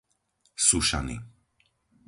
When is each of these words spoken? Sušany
Sušany 0.65 1.15